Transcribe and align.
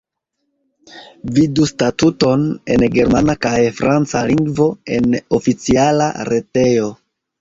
Vidu 1.35 1.67
statuton 1.71 2.47
en 2.77 2.85
germana 2.95 3.35
kaj 3.47 3.53
franca 3.81 4.23
lingvo 4.33 4.67
en 4.97 5.15
oficiala 5.41 6.09
retejo. 6.35 6.91